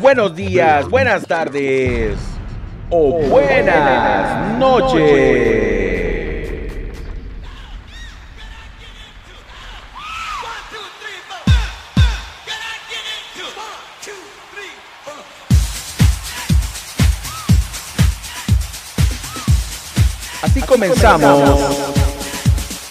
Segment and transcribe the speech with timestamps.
[0.00, 2.16] buenos días, buenas tardes
[2.90, 5.64] o buenas noches.
[20.42, 21.58] Así comenzamos,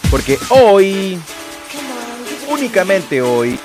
[0.09, 1.19] porque hoy,
[2.49, 3.59] únicamente hoy,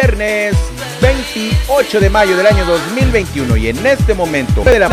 [0.00, 0.56] viernes
[1.02, 4.88] 28 de mayo del año 2021 y en este momento de la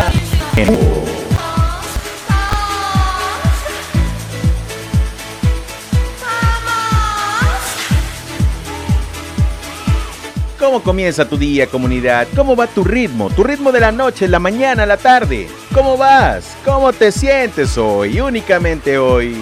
[10.59, 12.27] ¿Cómo comienza tu día, comunidad?
[12.35, 13.29] ¿Cómo va tu ritmo?
[13.29, 15.47] Tu ritmo de la noche, la mañana, la tarde.
[15.73, 16.57] ¿Cómo vas?
[16.65, 18.19] ¿Cómo te sientes hoy?
[18.19, 19.37] Únicamente hoy.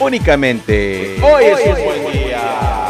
[0.00, 1.16] Únicamente.
[1.22, 2.83] Hoy, es un buen día.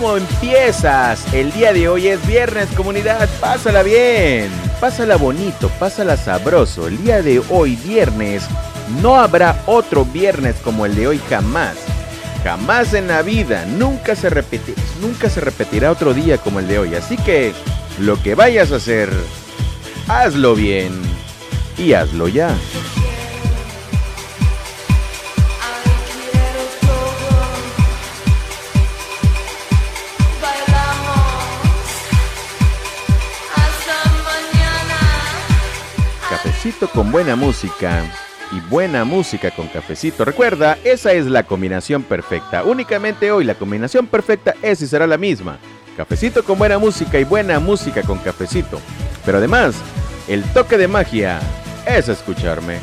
[0.00, 1.30] ¿Cómo empiezas?
[1.34, 3.28] El día de hoy es viernes, comunidad.
[3.38, 6.88] Pásala bien, pásala bonito, pásala sabroso.
[6.88, 8.44] El día de hoy, viernes,
[9.02, 11.76] no habrá otro viernes como el de hoy jamás.
[12.42, 14.30] Jamás en la vida, nunca se,
[15.02, 16.94] nunca se repetirá otro día como el de hoy.
[16.94, 17.52] Así que
[17.98, 19.10] lo que vayas a hacer,
[20.08, 20.98] hazlo bien
[21.76, 22.56] y hazlo ya.
[36.88, 38.02] Con buena música
[38.52, 40.24] y buena música con cafecito.
[40.24, 42.64] Recuerda, esa es la combinación perfecta.
[42.64, 45.58] Únicamente hoy la combinación perfecta es y será la misma.
[45.96, 48.80] Cafecito con buena música y buena música con cafecito.
[49.24, 49.74] Pero además,
[50.28, 51.40] el toque de magia
[51.86, 52.78] es escucharme.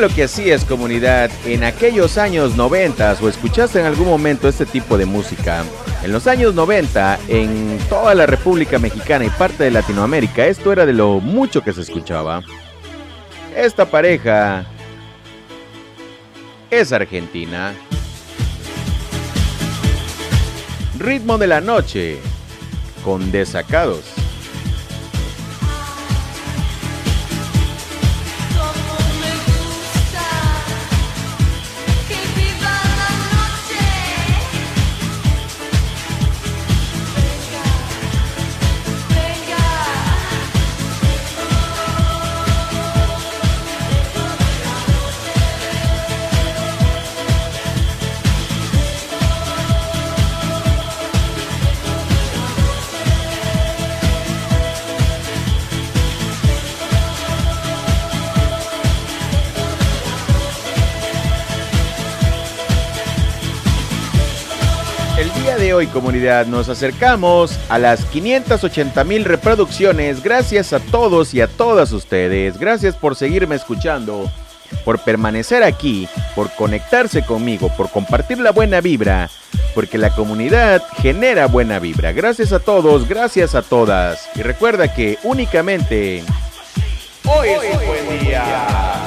[0.00, 4.96] Lo que hacías comunidad en aquellos años 90 o escuchaste en algún momento este tipo
[4.96, 5.62] de música?
[6.02, 10.86] En los años 90, en toda la República Mexicana y parte de Latinoamérica, esto era
[10.86, 12.42] de lo mucho que se escuchaba.
[13.54, 14.64] Esta pareja
[16.70, 17.74] es argentina.
[20.98, 22.18] Ritmo de la noche
[23.04, 24.19] con desacados.
[65.72, 70.22] Hoy comunidad nos acercamos a las 580 mil reproducciones.
[70.22, 72.58] Gracias a todos y a todas ustedes.
[72.58, 74.30] Gracias por seguirme escuchando,
[74.84, 79.30] por permanecer aquí, por conectarse conmigo, por compartir la buena vibra,
[79.74, 82.12] porque la comunidad genera buena vibra.
[82.12, 84.28] Gracias a todos, gracias a todas.
[84.34, 86.22] Y recuerda que únicamente
[87.24, 88.99] hoy es un buen día.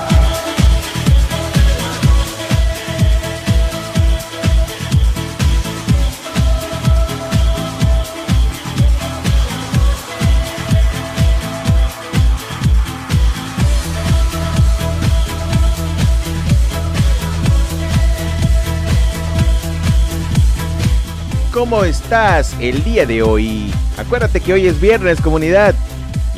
[21.53, 23.71] ¿Cómo estás el día de hoy?
[23.97, 25.75] Acuérdate que hoy es viernes comunidad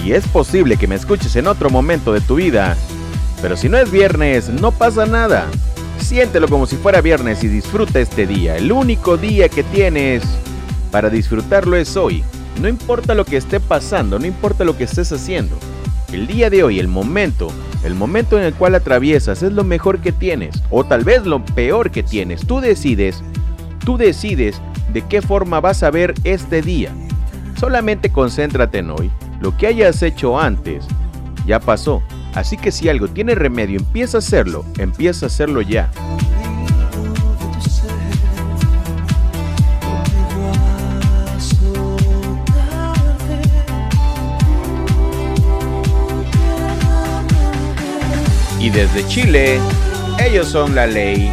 [0.04, 2.76] y es posible que me escuches en otro momento de tu vida.
[3.42, 5.48] Pero si no es viernes, no pasa nada.
[6.00, 8.58] Siéntelo como si fuera viernes y disfruta este día.
[8.58, 10.22] El único día que tienes
[10.92, 12.22] para disfrutarlo es hoy.
[12.62, 15.58] No importa lo que esté pasando, no importa lo que estés haciendo.
[16.12, 17.48] El día de hoy, el momento,
[17.86, 21.44] el momento en el cual atraviesas es lo mejor que tienes o tal vez lo
[21.46, 22.46] peor que tienes.
[22.46, 23.24] Tú decides,
[23.86, 24.62] tú decides
[24.92, 26.92] de qué forma vas a ver este día.
[27.56, 29.12] Solamente concéntrate en hoy.
[29.40, 30.86] Lo que hayas hecho antes
[31.46, 32.02] ya pasó.
[32.34, 35.90] Así que si algo tiene remedio, empieza a hacerlo, empieza a hacerlo ya.
[48.60, 49.60] Y desde Chile,
[50.20, 51.32] ellos son la ley.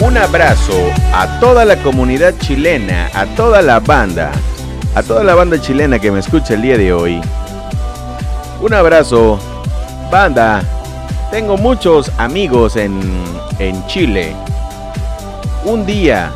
[0.00, 0.72] Un abrazo
[1.12, 4.32] a toda la comunidad chilena, a toda la banda,
[4.94, 7.20] a toda la banda chilena que me escucha el día de hoy.
[8.60, 9.38] Un abrazo,
[10.10, 10.62] banda.
[11.30, 13.00] Tengo muchos amigos en,
[13.58, 14.34] en Chile.
[15.64, 16.32] Un día,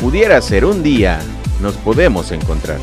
[0.00, 1.18] pudiera ser un día,
[1.60, 2.78] nos podemos encontrar.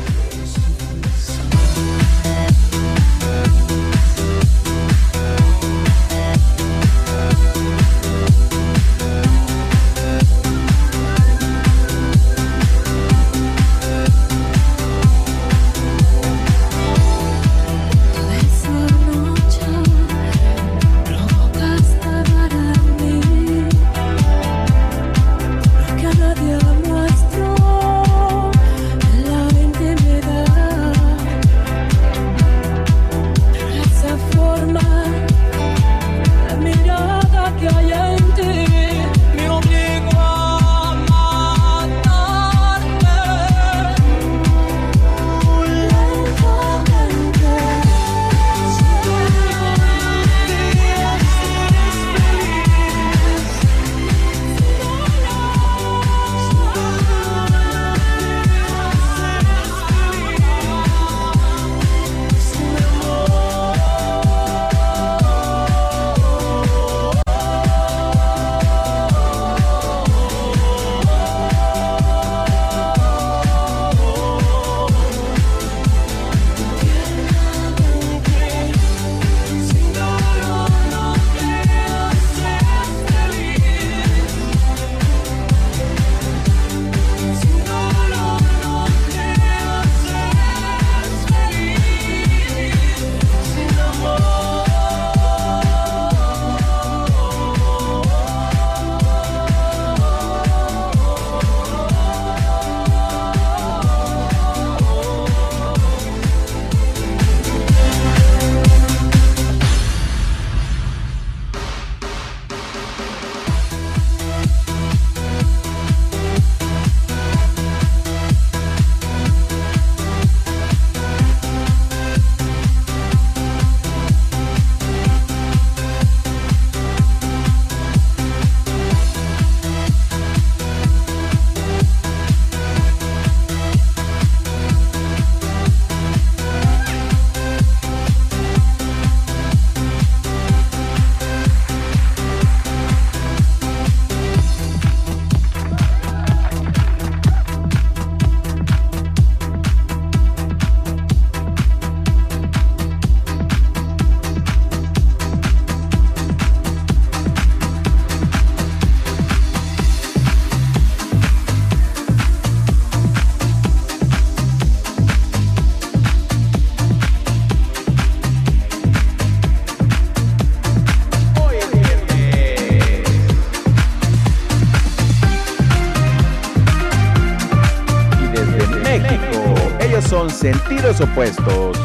[180.32, 181.78] Sentidos opuestos.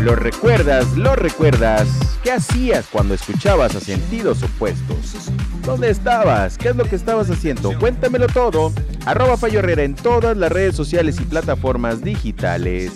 [0.00, 0.96] ¿Lo recuerdas?
[0.96, 1.88] ¿Lo recuerdas?
[2.22, 5.30] ¿Qué hacías cuando escuchabas a sentidos opuestos?
[5.64, 6.56] ¿Dónde estabas?
[6.56, 7.78] ¿Qué es lo que estabas haciendo?
[7.78, 8.72] Cuéntamelo todo.
[9.06, 12.92] Arroba Fallo Herrera en todas las redes sociales y plataformas digitales.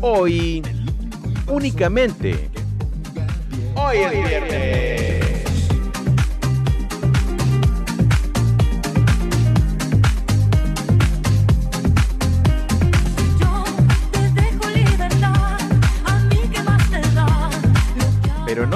[0.00, 0.62] Hoy,
[1.48, 2.48] únicamente.
[3.74, 5.09] Hoy es viernes.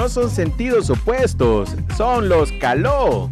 [0.05, 3.31] No son sentidos opuestos, Son los Caló.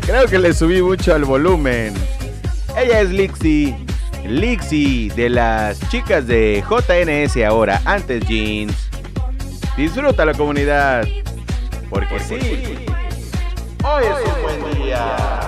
[0.00, 1.94] Creo que le subí mucho al volumen.
[2.76, 3.76] Ella es Lixie.
[4.26, 8.74] Lixie de las chicas de JNS ahora, antes Jeans.
[9.76, 11.06] Disfruta la comunidad.
[11.88, 12.34] Porque sí,
[13.84, 15.45] hoy es un buen día.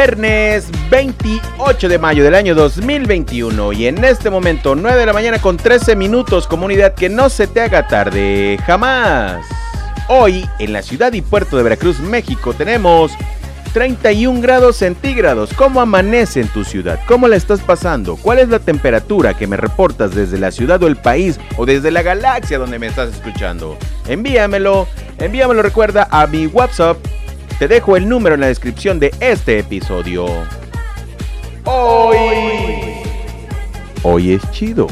[0.00, 5.38] Viernes 28 de mayo del año 2021 y en este momento 9 de la mañana
[5.38, 9.44] con 13 minutos comunidad que no se te haga tarde jamás.
[10.08, 13.12] Hoy en la ciudad y puerto de Veracruz, México tenemos
[13.74, 15.52] 31 grados centígrados.
[15.52, 16.98] ¿Cómo amanece en tu ciudad?
[17.06, 18.16] ¿Cómo la estás pasando?
[18.16, 21.90] ¿Cuál es la temperatura que me reportas desde la ciudad o el país o desde
[21.90, 23.76] la galaxia donde me estás escuchando?
[24.08, 24.88] Envíamelo,
[25.18, 26.96] envíamelo recuerda a mi WhatsApp
[27.60, 30.24] te dejo el número en la descripción de este episodio.
[31.66, 32.16] Hoy.
[34.02, 34.86] Hoy es chido.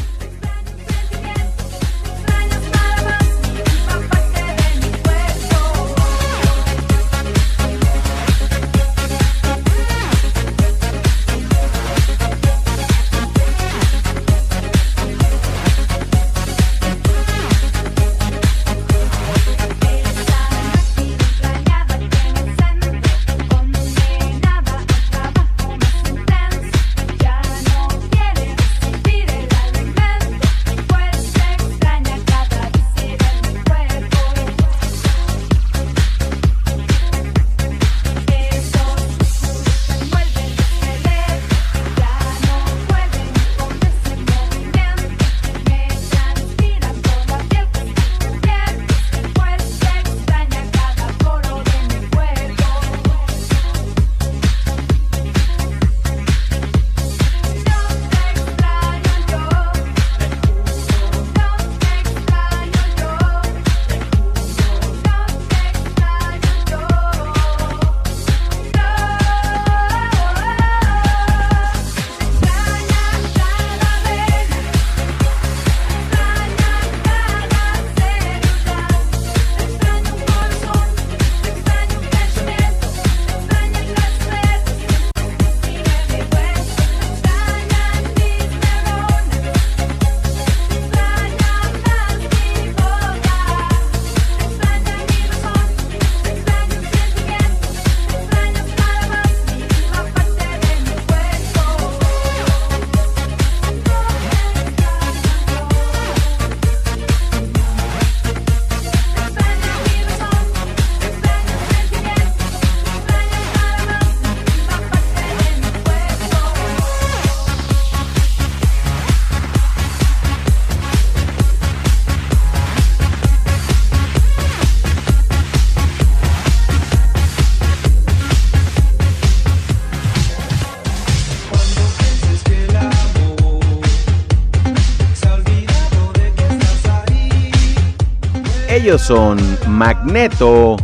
[138.88, 140.76] Ellos son Magneto.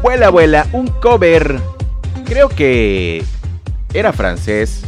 [0.00, 1.58] Vuela, vuela, un cover.
[2.24, 3.24] Creo que
[3.92, 4.84] era francés.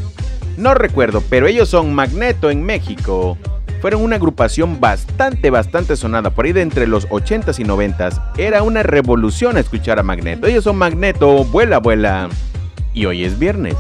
[0.56, 3.36] No recuerdo, pero ellos son Magneto en México.
[3.80, 6.30] Fueron una agrupación bastante, bastante sonada.
[6.30, 8.22] Por ahí de entre los 80s y 90s.
[8.38, 10.46] Era una revolución escuchar a Magneto.
[10.46, 12.28] Ellos son Magneto, vuela, vuela.
[12.94, 13.74] Y hoy es viernes.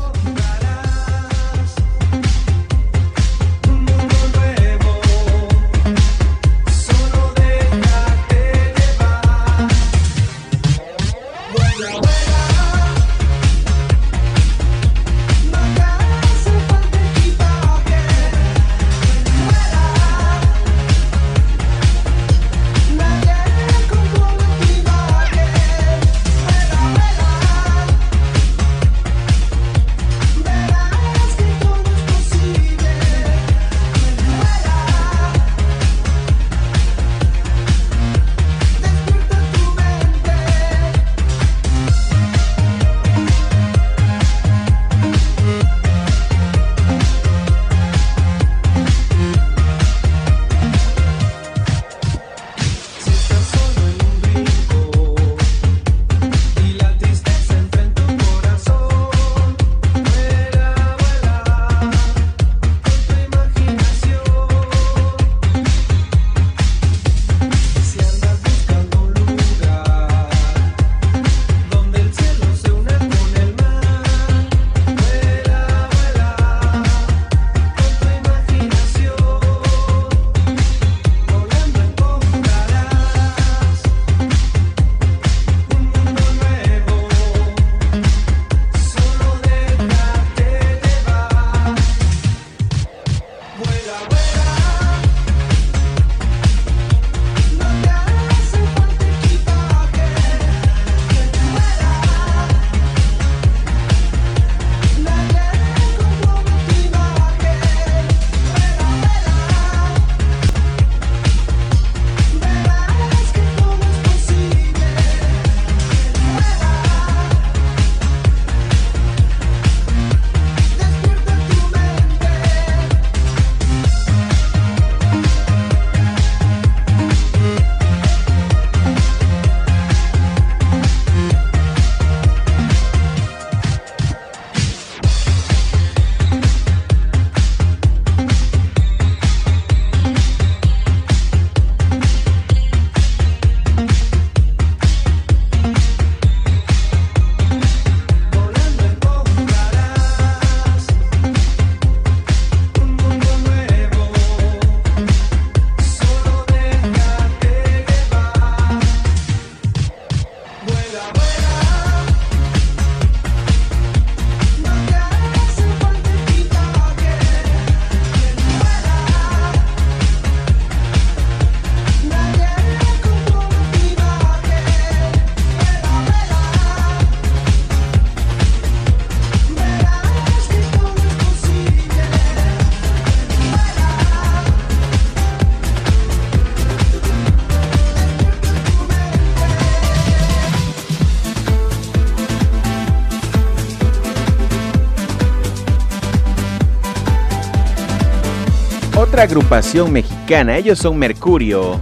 [199.20, 201.80] Agrupación mexicana, ellos son Mercurio.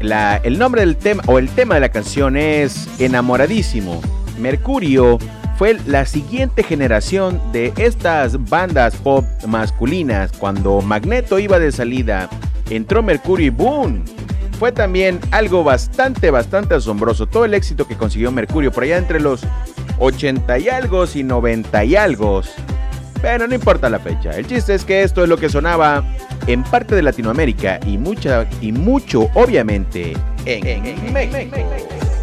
[0.00, 4.00] El nombre del tema o el tema de la canción es Enamoradísimo.
[4.38, 5.18] Mercurio
[5.56, 10.32] fue la siguiente generación de estas bandas pop masculinas.
[10.32, 12.28] Cuando Magneto iba de salida,
[12.68, 14.04] entró Mercurio y ¡boom!
[14.58, 17.26] Fue también algo bastante, bastante asombroso.
[17.26, 19.42] Todo el éxito que consiguió Mercurio por allá entre los
[19.98, 22.42] 80 y algo y 90 y algo.
[23.20, 24.30] Pero no importa la fecha.
[24.30, 26.04] El chiste es que esto es lo que sonaba
[26.46, 31.56] en parte de Latinoamérica y, mucha, y mucho, obviamente, en, en México.
[31.56, 32.15] de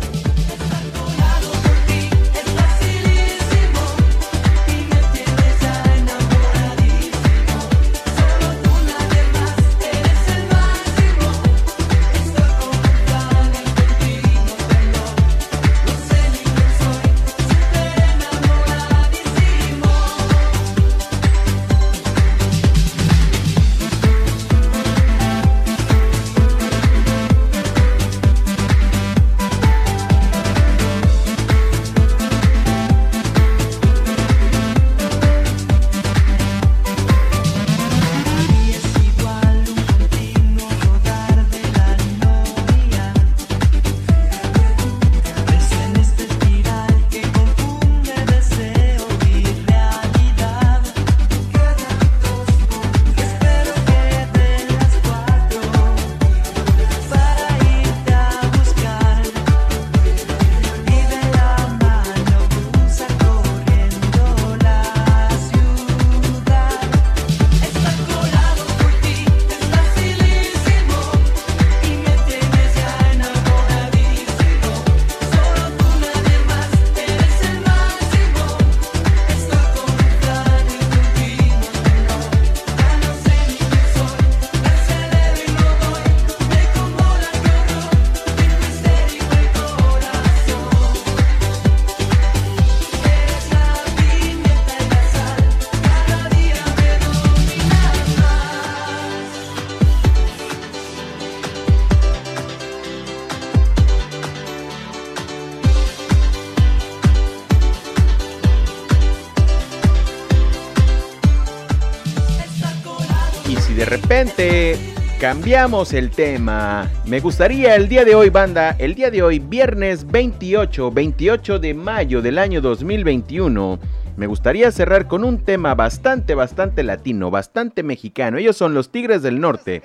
[115.23, 116.91] cambiamos el tema.
[117.05, 121.73] Me gustaría el día de hoy, banda, el día de hoy, viernes 28, 28 de
[121.73, 123.79] mayo del año 2021.
[124.17, 128.37] Me gustaría cerrar con un tema bastante, bastante latino, bastante mexicano.
[128.37, 129.81] Ellos son los Tigres del Norte,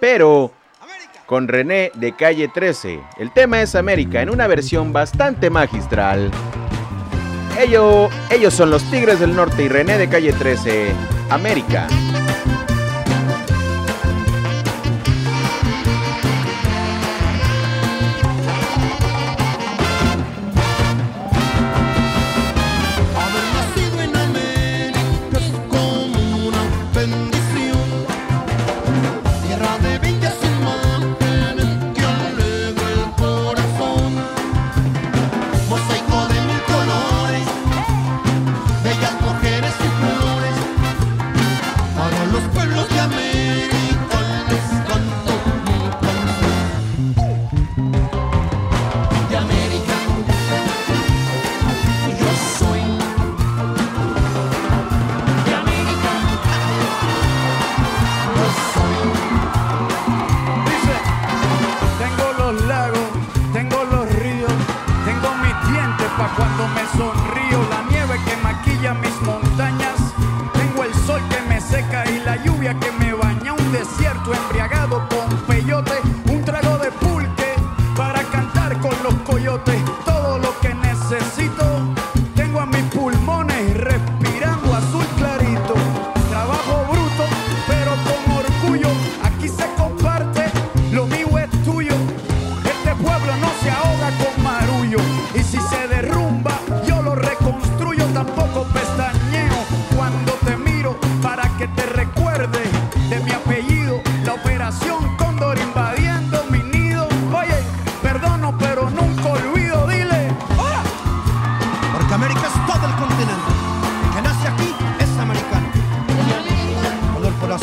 [0.00, 0.50] pero
[1.24, 2.98] con René de Calle 13.
[3.20, 6.32] El tema es América en una versión bastante magistral.
[7.60, 10.88] Ellos, ellos son los Tigres del Norte y René de Calle 13.
[11.30, 11.86] América.
[66.36, 67.39] cuando me sonríe.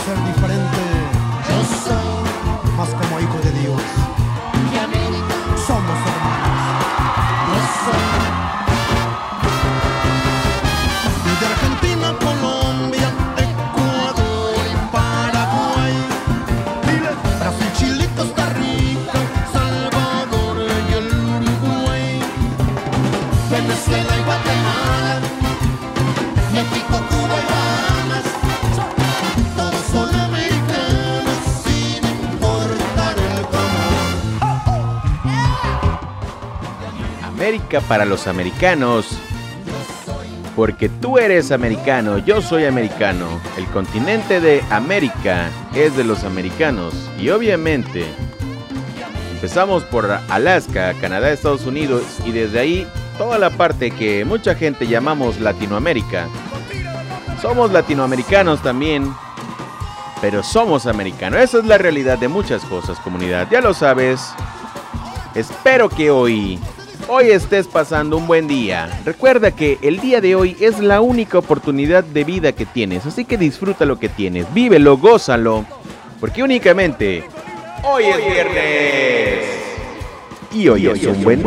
[0.07, 0.36] 30
[37.87, 39.07] para los americanos.
[40.55, 43.27] Porque tú eres americano, yo soy americano.
[43.57, 46.93] El continente de América es de los americanos.
[47.19, 48.05] Y obviamente
[49.33, 54.87] empezamos por Alaska, Canadá, Estados Unidos y desde ahí toda la parte que mucha gente
[54.87, 56.27] llamamos Latinoamérica.
[57.39, 59.13] Somos latinoamericanos también,
[60.21, 61.41] pero somos americanos.
[61.41, 63.47] Esa es la realidad de muchas cosas, comunidad.
[63.51, 64.33] Ya lo sabes.
[65.35, 66.59] Espero que hoy
[67.07, 69.01] hoy estés pasando un buen día.
[69.05, 73.25] Recuerda que el día de hoy es la única oportunidad de vida que tienes, así
[73.25, 75.65] que disfruta lo que tienes, vívelo, gózalo,
[76.19, 77.23] porque únicamente
[77.83, 79.45] hoy es viernes.
[80.53, 81.43] Y hoy es un buen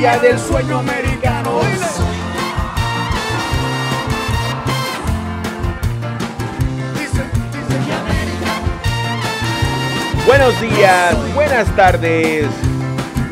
[0.00, 0.18] día.
[0.18, 1.60] del sueño americano.
[10.26, 12.46] Buenos días, buenas tardes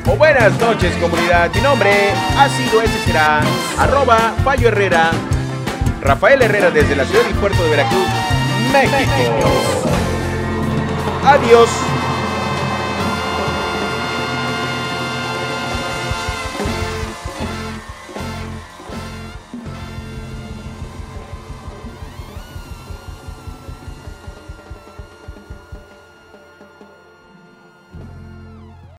[0.06, 1.50] o buenas noches comunidad.
[1.54, 1.90] Mi nombre
[2.36, 3.40] ha sido, ese será,
[3.78, 5.12] arroba Fallo Herrera,
[6.02, 8.08] Rafael Herrera desde la ciudad y puerto de Veracruz,
[8.72, 9.48] México.
[11.24, 11.87] Adiós.